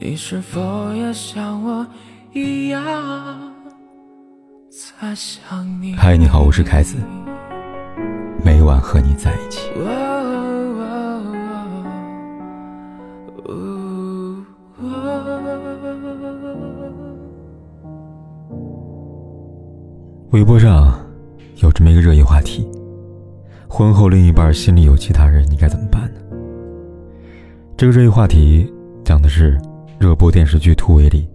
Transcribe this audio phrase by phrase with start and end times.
[0.00, 1.84] 你是否也像我
[2.32, 2.80] 一样
[4.70, 5.92] 在想你？
[5.96, 6.96] 嗨，你好，我是凯子，
[8.44, 9.72] 每晚和你在一起。
[20.30, 20.96] 微博上
[21.56, 22.64] 有这么一个热议话题：
[23.68, 26.20] 婚后另一半心里有其他人，你该怎么办呢？
[27.76, 28.72] 这个热议话题
[29.04, 29.58] 讲的是。
[29.98, 31.28] 热播电视剧《突围》里，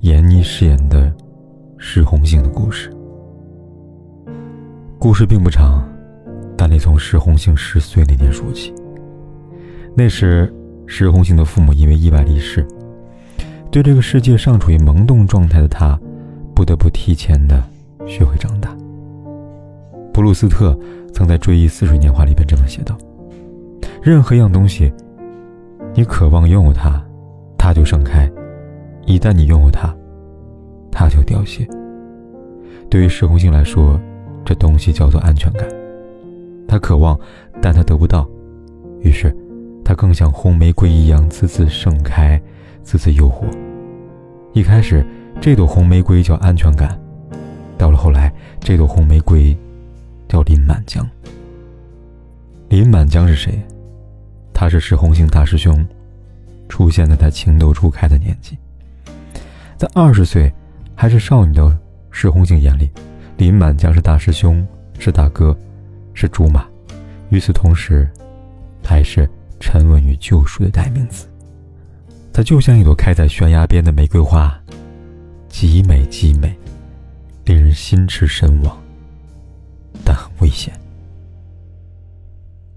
[0.00, 1.14] 闫妮饰演的
[1.76, 2.92] 石红杏的故事。
[4.98, 5.88] 故事并不长，
[6.56, 8.74] 但得从石红杏十岁那年说起。
[9.96, 10.52] 那时，
[10.84, 12.66] 石红杏的父母因为意外离世，
[13.70, 15.96] 对这个世界尚处于懵懂状态的她，
[16.56, 17.62] 不得不提前的
[18.04, 18.76] 学会长大。
[20.12, 20.76] 布鲁斯特
[21.14, 22.98] 曾在《追忆似水年华》里边这么写道
[24.02, 24.92] ：“任何一样东西，
[25.94, 27.00] 你渴望拥有它。”
[27.68, 28.26] 它就盛开，
[29.04, 29.94] 一旦你拥有它，
[30.90, 31.68] 它就凋谢。
[32.88, 34.00] 对于石红杏来说，
[34.42, 35.68] 这东西叫做安全感。
[36.66, 37.20] 他渴望，
[37.60, 38.26] 但他得不到，
[39.02, 39.36] 于是，
[39.84, 42.40] 他更像红玫瑰一样次次盛开，
[42.82, 43.44] 次次诱惑。
[44.54, 45.04] 一开始，
[45.38, 46.98] 这朵红玫瑰叫安全感，
[47.76, 49.54] 到了后来，这朵红玫瑰
[50.26, 51.06] 叫林满江。
[52.70, 53.60] 林满江是谁？
[54.54, 55.86] 他是石红杏大师兄。
[56.68, 58.56] 出现在他情窦初开的年纪，
[59.76, 60.52] 在二十岁
[60.94, 61.76] 还是少女的
[62.10, 62.90] 石红杏眼里，
[63.36, 64.66] 林满江是大师兄，
[64.98, 65.56] 是大哥，
[66.14, 66.66] 是竹马。
[67.30, 68.08] 与此同时，
[68.82, 69.28] 他也是
[69.60, 71.28] 沉稳与救赎的代名词。
[72.32, 74.56] 他就像一朵开在悬崖边的玫瑰花，
[75.48, 76.56] 极美极美，
[77.44, 78.78] 令人心驰神往，
[80.04, 80.72] 但很危险。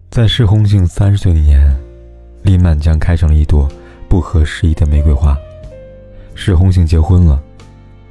[0.10, 1.76] 在石红杏三十岁那年，
[2.44, 3.72] 林满江开成了一朵。
[4.12, 5.38] 不合时宜的玫瑰花，
[6.36, 7.42] 石红杏结婚了，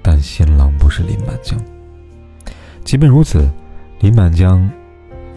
[0.00, 1.60] 但新郎不是林满江。
[2.82, 3.46] 即便如此，
[3.98, 4.66] 林满江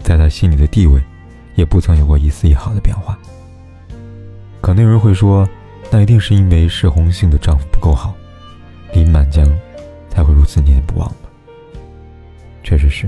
[0.02, 0.98] 在他心里的地位
[1.54, 3.18] 也不曾有过一丝一毫的变化。
[4.62, 5.46] 可能有人会说，
[5.90, 8.14] 那一定是因为石红杏的丈夫不够好，
[8.94, 9.46] 林满江
[10.08, 11.28] 才会如此念念不忘吧？
[12.62, 13.06] 确实是，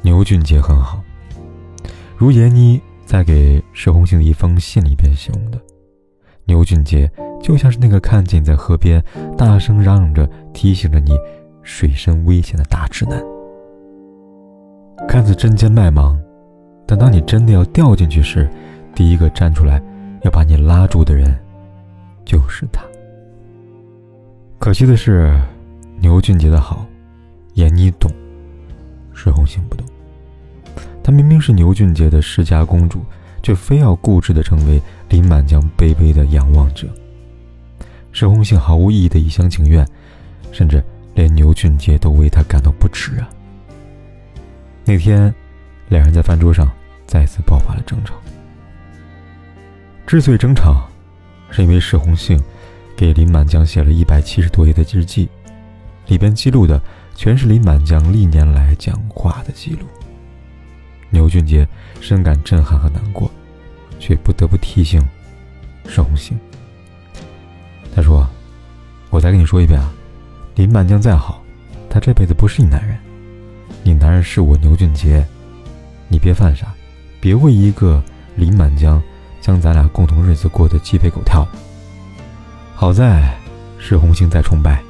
[0.00, 1.02] 牛俊杰很好，
[2.16, 5.60] 如闫妮在给石红杏的一封信里边形容的。
[6.50, 7.08] 牛俊杰
[7.40, 9.00] 就像是那个看见你在河边，
[9.38, 11.16] 大声嚷嚷着提醒着你
[11.62, 13.22] 水深危险的大直男，
[15.06, 16.18] 看似针尖麦芒，
[16.84, 18.50] 但当你真的要掉进去时，
[18.96, 19.80] 第一个站出来
[20.22, 21.32] 要把你拉住的人
[22.24, 22.82] 就是他。
[24.58, 25.32] 可惜的是，
[26.00, 26.84] 牛俊杰的好，
[27.54, 28.10] 闫妮懂，
[29.14, 29.86] 石红杏不懂。
[31.00, 33.00] 她明明是牛俊杰的世家公主。
[33.42, 34.78] 却非要固执地成为
[35.10, 36.86] 林满江卑微的仰望着。
[38.12, 39.86] 石红杏毫无意义的一厢情愿，
[40.50, 40.82] 甚至
[41.14, 43.28] 连牛俊杰都为他感到不值啊！
[44.84, 45.32] 那天，
[45.88, 46.68] 两人在饭桌上
[47.06, 48.14] 再次爆发了争吵。
[50.06, 50.88] 之所以争吵，
[51.50, 52.40] 是因为石红杏
[52.96, 55.28] 给林满江写了一百七十多页的日记，
[56.08, 56.82] 里边记录的
[57.14, 59.86] 全是林满江历年来讲话的记录。
[61.10, 61.66] 牛俊杰
[62.00, 63.30] 深感震撼和难过，
[64.00, 65.00] 却不得不提醒
[65.86, 66.36] 石红杏。
[67.94, 68.26] 他说
[69.10, 69.92] ：“我再跟你说一遍啊，
[70.56, 71.40] 林满江再好，
[71.88, 72.96] 他这辈子不是你男人，
[73.84, 75.24] 你男人是我牛俊杰。
[76.08, 76.74] 你别犯傻，
[77.20, 78.02] 别为一个
[78.34, 79.00] 林满江
[79.40, 81.46] 将咱俩共同日子过得鸡飞狗跳。
[82.74, 83.32] 好在
[83.78, 84.82] 石红杏在崇拜、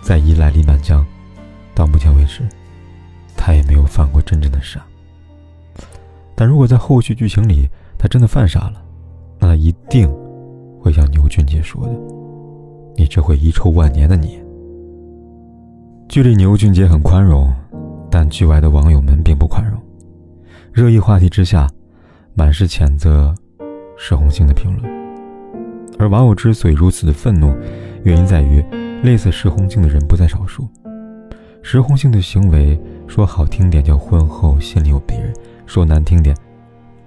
[0.00, 1.04] 在依赖林满江，
[1.74, 2.40] 到目前为止，
[3.36, 4.80] 他也没有犯过真正的傻。”
[6.34, 7.68] 但如果在后续剧情里
[8.02, 8.82] 他真的犯傻了，
[9.38, 10.12] 那一定
[10.80, 11.92] 会像牛俊杰说的
[12.98, 14.42] ：“你这会遗臭万年的你。”
[16.10, 17.48] 剧里牛俊杰很宽容，
[18.10, 19.80] 但剧外的网友们并不宽容。
[20.72, 21.70] 热议话题之下，
[22.34, 23.32] 满是谴责
[23.96, 24.92] 石红杏的评论。
[25.96, 27.54] 而网友之所以如此的愤怒，
[28.02, 28.60] 原因在于
[29.04, 30.68] 类似石红杏的人不在少数。
[31.62, 32.76] 石红杏的行为，
[33.06, 35.32] 说好听点叫婚后心里有别人。
[35.66, 36.36] 说难听点，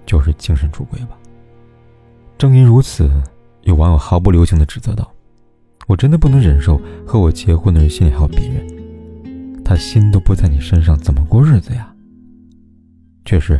[0.05, 1.17] 就是精神出轨吧。
[2.37, 3.09] 正因如此，
[3.63, 5.09] 有网友毫不留情的指责道
[5.87, 11.93] ：“我真的不能忍受和我结婚的人心里还有别人，他心都不在你身上，怎么过日子呀？”
[13.25, 13.59] 确实，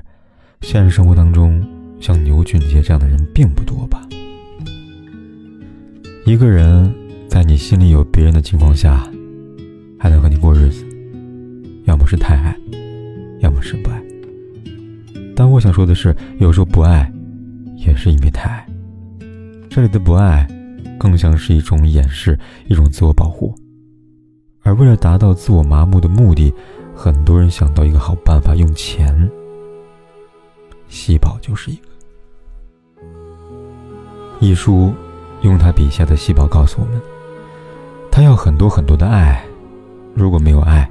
[0.62, 1.66] 现实生活当中
[2.00, 4.08] 像牛俊杰这样的人并不多吧。
[6.26, 6.94] 一个人
[7.30, 9.10] 在你心里有别人的情况下，
[9.98, 10.86] 还能和你过日子，
[11.86, 12.56] 要么是太爱，
[13.40, 14.05] 要么是不爱。
[15.46, 17.08] 但我想说的是，有时候不爱，
[17.76, 18.68] 也是因为太爱。
[19.70, 20.44] 这里的不爱，
[20.98, 22.36] 更像是一种掩饰，
[22.68, 23.54] 一种自我保护。
[24.64, 26.52] 而为了达到自我麻木的目的，
[26.96, 29.30] 很多人想到一个好办法，用钱。
[30.88, 31.82] 细胞就是一个。
[34.40, 34.92] 一书
[35.44, 37.00] 用他笔下的细胞告诉我们：
[38.12, 39.46] 他要很多很多的爱，
[40.16, 40.90] 如果没有爱，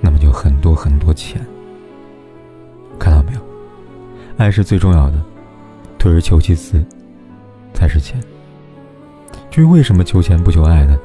[0.00, 1.46] 那么就很多很多钱。
[4.38, 5.14] 爱是最重要的，
[5.98, 6.84] 退而求其次，
[7.72, 8.20] 才是钱。
[9.50, 10.98] 至于为什么求钱不求爱呢？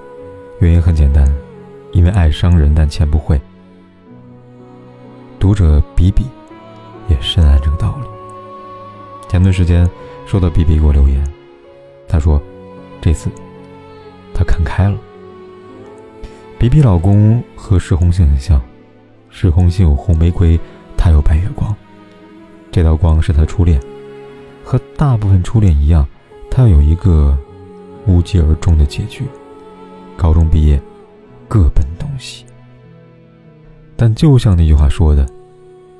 [0.59, 1.25] 原因很简单，
[1.93, 3.39] 因为爱伤人，但钱不会。
[5.39, 6.25] 读者比比
[7.07, 8.07] 也深谙这个道理。
[9.29, 9.89] 前段时间
[10.27, 11.23] 收到比比给我留言，
[12.09, 12.39] 他说
[12.99, 13.29] 这次
[14.33, 14.97] 他看开了。
[16.59, 18.61] 比比老公和石红杏很像，
[19.29, 20.59] 石红杏有红玫瑰，
[20.97, 21.73] 他有白月光。
[22.81, 23.79] 这道光是他初恋，
[24.63, 26.03] 和大部分初恋一样，
[26.49, 27.37] 他要有一个
[28.07, 29.23] 无疾而终的结局。
[30.17, 30.81] 高中毕业，
[31.47, 32.43] 各奔东西。
[33.95, 35.27] 但就像那句话说的，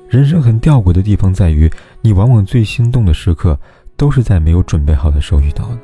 [0.08, 1.70] 人生很吊诡的地方在于，
[2.00, 3.56] 你往往最心动的时刻，
[3.96, 5.78] 都是在没有准备好的时候遇到的。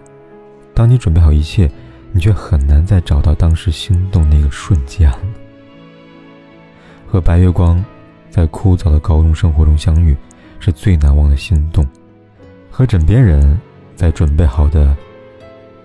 [0.75, 1.71] 当你准备好一切，
[2.11, 5.21] 你却很难再找到当时心动那个瞬间了。
[7.07, 7.85] 和白月光，
[8.31, 10.17] 在枯燥的高中生活中相遇。
[10.61, 11.87] 是最难忘的心动，
[12.71, 13.59] 和枕边人
[13.95, 14.97] 在准备好的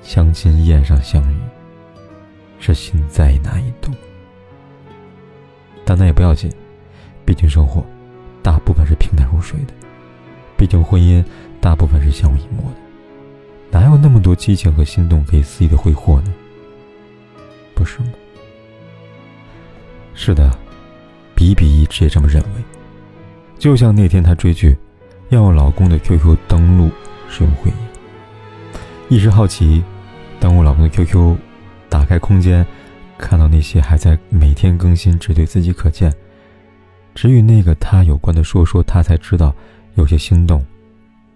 [0.02, 1.38] 相亲宴上相遇，
[2.60, 3.94] 是心再难以动。
[5.86, 6.52] 但那也不要紧，
[7.26, 7.86] 毕竟生活
[8.42, 9.74] 大部分是平淡如水的，
[10.58, 11.24] 毕竟婚姻
[11.60, 16.34] 大部分是相濡以沫的，哪有那么多激情和心动可以肆意的挥霍呢？
[17.76, 18.08] 不是吗？
[20.14, 20.52] 是的，
[21.36, 22.50] 比比一直也这么认为。
[23.58, 24.76] 就像那天她追剧，
[25.30, 26.92] 要用老公的 QQ 登录
[27.30, 27.74] 使用会议。
[29.10, 29.84] 一时好奇，
[30.40, 31.36] 登录老公的 QQ，
[31.90, 32.66] 打开空间，
[33.18, 36.12] 看到那些还在每天更新、只对自己可见、
[37.14, 39.54] 只与那个他有关的说说，他才知道
[39.96, 40.66] 有些心动，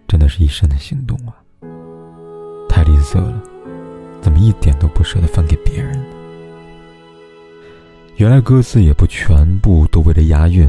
[0.07, 1.31] 真的是一身的心动啊！
[2.67, 3.41] 太吝啬了，
[4.21, 6.05] 怎么一点都不舍得分给别人呢？
[8.15, 10.67] 原来歌词也不全部都为了押韵。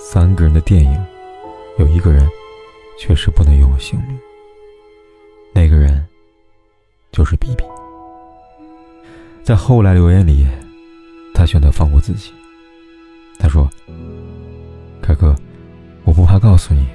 [0.00, 0.96] 三个人的电影，
[1.76, 2.26] 有一个人
[3.00, 4.16] 确实不能拥有性命。
[5.52, 6.06] 那个人
[7.10, 7.64] 就是比比。
[9.42, 10.46] 在后来留言里，
[11.34, 12.32] 他选择放过自己。
[13.40, 13.68] 他说
[15.02, 15.34] ：“凯哥，
[16.04, 16.86] 我不怕告诉你，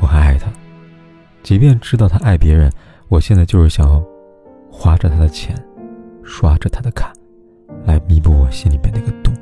[0.00, 0.50] 我还爱他。
[1.42, 2.72] 即便知道他爱别人，
[3.08, 4.02] 我现在就是想要
[4.70, 5.54] 花着他的钱，
[6.24, 7.12] 刷着他的卡，
[7.84, 9.34] 来弥补我心里边那个洞。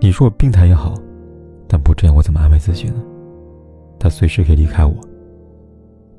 [0.00, 0.94] 你说我病态也好。”
[1.72, 2.96] 但不这样，我怎么安慰自己呢？
[3.96, 4.92] 他随时可以离开我，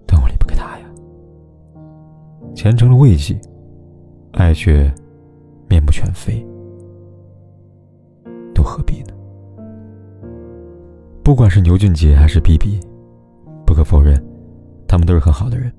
[0.08, 0.86] 但我离不开他呀。
[2.56, 3.38] 钱成了慰藉，
[4.32, 4.90] 爱却
[5.68, 6.42] 面目全非，
[8.56, 9.14] 都何必呢？
[11.22, 12.80] 不管是牛俊杰还是 B B，
[13.66, 14.16] 不可否认，
[14.88, 15.70] 他们都是很好的人，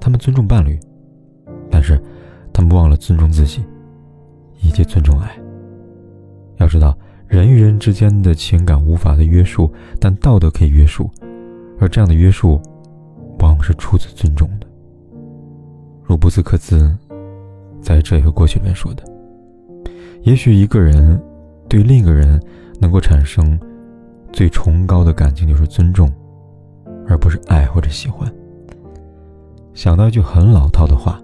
[0.00, 0.76] 他们尊重伴侣，
[1.70, 1.96] 但是
[2.52, 3.62] 他们忘了尊重自己，
[4.62, 5.30] 以及尊重爱。
[6.56, 6.98] 要知道。
[7.30, 11.08] 人与人之间的情感无法的约束，但道德可以约束，
[11.78, 12.60] 而这样的约束，
[13.38, 14.66] 往往是出自尊重的。
[16.02, 16.92] 如布斯克兹
[17.80, 19.04] 在《这个过去》里面说的
[20.26, 21.22] ：“也许一个人
[21.68, 22.42] 对另一个人
[22.80, 23.56] 能够产生
[24.32, 26.12] 最崇高的感情，就是尊重，
[27.06, 28.28] 而不是爱或者喜欢。”
[29.72, 31.22] 想到一句很老套的话：“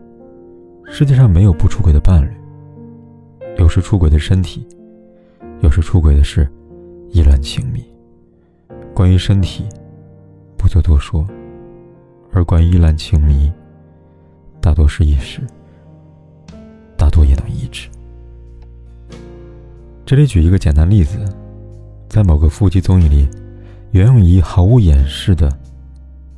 [0.87, 2.31] 世界上没有不出轨的伴侣，
[3.59, 4.65] 有时出轨的身体。”
[5.61, 6.49] 有时出轨的事，
[7.11, 7.85] 意乱情迷。
[8.95, 9.65] 关于身体，
[10.57, 11.25] 不做多说；
[12.33, 13.51] 而关于意乱情迷，
[14.61, 15.41] 大多是一时，
[16.97, 17.89] 大多也能抑制。
[20.05, 21.19] 这里举一个简单例子，
[22.09, 23.29] 在某个夫妻综艺里，
[23.91, 25.51] 袁咏仪毫无掩饰的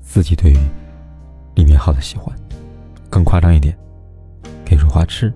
[0.01, 0.57] 自己对于
[1.55, 2.35] 李敏镐的喜欢，
[3.11, 3.77] 更夸张一点，
[4.67, 5.33] 可以说花痴。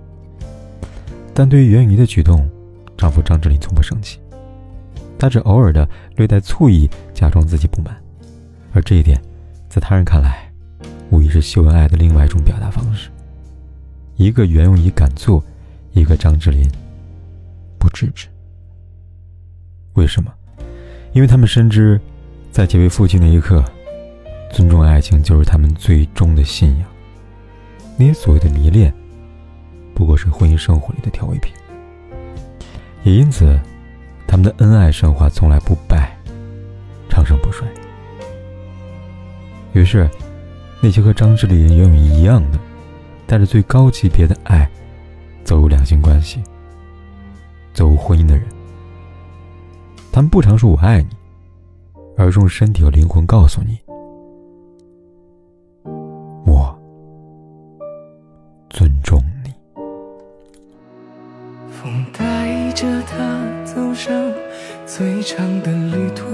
[1.34, 2.48] 但对于袁咏仪的举动，
[3.02, 4.20] 丈夫张智霖从不生气，
[5.18, 8.00] 他只偶尔的略带醋意，假装自己不满，
[8.72, 9.20] 而这一点，
[9.68, 10.48] 在他人看来，
[11.10, 13.10] 无疑是秀恩爱的另外一种表达方式。
[14.14, 15.42] 一个袁咏仪敢做，
[15.94, 16.64] 一个张智霖
[17.76, 18.28] 不制止。
[19.94, 20.32] 为什么？
[21.12, 22.00] 因为他们深知，
[22.52, 23.64] 在结为夫妻那一刻，
[24.52, 26.88] 尊重爱情就是他们最终的信仰。
[27.96, 28.94] 那些所谓的迷恋，
[29.92, 31.52] 不过是婚姻生活里的调味品。
[33.04, 33.58] 也因此，
[34.26, 36.16] 他们的恩爱神话从来不败，
[37.08, 37.66] 长盛不衰。
[39.72, 40.08] 于是，
[40.80, 42.58] 那些和张智霖、袁咏仪一样的，
[43.26, 44.70] 带着最高级别的爱
[45.44, 46.42] 走入两性关系、
[47.72, 48.46] 走入婚姻的人。
[50.12, 51.08] 他们不常说“我爱你”，
[52.18, 53.78] 而是用身体和灵魂告诉你
[56.44, 56.78] ：“我
[58.68, 59.18] 尊重
[62.82, 64.12] 着他走上
[64.84, 66.26] 最长的旅途，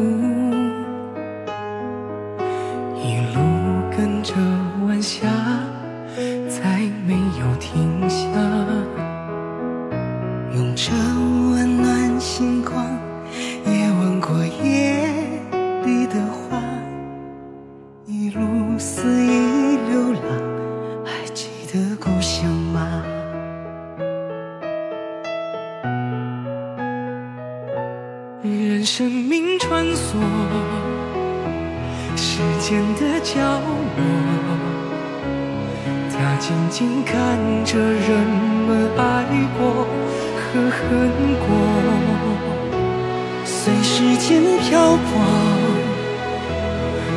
[43.99, 45.03] 时间漂泊，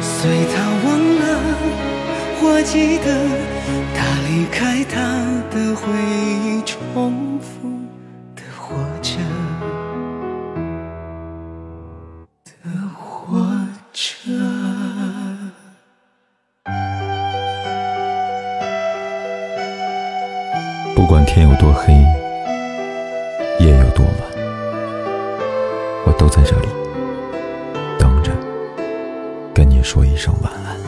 [0.02, 1.24] 随他忘了
[2.40, 3.06] 或记得，
[3.94, 4.98] 他离开他
[5.52, 5.86] 的回
[6.44, 7.70] 忆，重复
[8.36, 9.20] 的活着，
[12.46, 12.52] 的
[12.98, 13.46] 活
[13.94, 14.32] 着。
[20.96, 21.94] 不管天有多黑，
[26.22, 26.68] 都在这里
[27.98, 28.32] 等着，
[29.56, 30.81] 跟你说一声晚安。